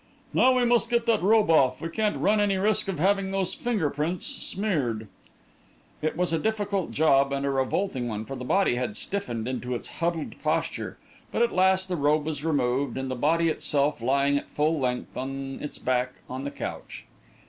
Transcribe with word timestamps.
"Now 0.33 0.53
we 0.57 0.65
must 0.65 0.89
get 0.89 1.05
that 1.05 1.21
robe 1.21 1.51
off. 1.51 1.79
We 1.79 1.87
can't 1.87 2.17
run 2.17 2.39
any 2.41 2.57
risk 2.57 2.87
of 2.87 2.97
having 2.97 3.29
those 3.29 3.53
finger 3.53 3.91
prints 3.91 4.25
smeared." 4.25 5.07
It 6.01 6.17
was 6.17 6.33
a 6.33 6.39
difficult 6.39 6.89
job 6.89 7.31
and 7.31 7.45
a 7.45 7.51
revolting 7.51 8.07
one, 8.07 8.25
for 8.25 8.35
the 8.35 8.43
body 8.43 8.77
had 8.77 8.97
stiffened 8.97 9.47
into 9.47 9.75
its 9.75 9.89
huddled 9.99 10.41
posture, 10.41 10.97
but 11.31 11.43
at 11.43 11.51
last 11.53 11.87
the 11.87 11.97
robe 11.97 12.25
was 12.25 12.43
removed 12.43 12.97
and 12.97 13.11
the 13.11 13.15
body 13.15 13.49
itself 13.49 14.01
lying 14.01 14.39
at 14.39 14.49
full 14.49 14.79
length 14.79 15.15
on 15.15 15.59
its 15.61 15.77
back 15.77 16.13
on 16.27 16.45
the 16.45 16.49
couch. 16.49 17.05